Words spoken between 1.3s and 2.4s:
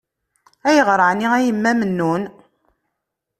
a Yemma Mennun?